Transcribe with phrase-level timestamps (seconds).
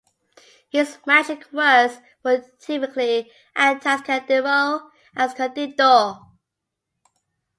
[0.71, 6.25] His magic words were typically Atascadero Escondido!